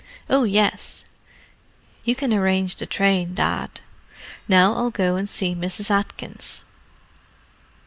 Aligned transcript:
"Oh, 0.31 0.45
yes. 0.45 1.03
You 2.05 2.15
can 2.15 2.33
arrange 2.33 2.75
the 2.77 2.87
train, 2.87 3.35
Dad. 3.35 3.81
Now 4.47 4.73
I'll 4.73 4.89
go 4.89 5.15
and 5.15 5.29
see 5.29 5.53
Mrs. 5.53 5.91
Atkins." 5.91 6.63